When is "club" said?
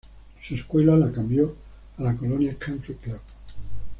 2.95-3.19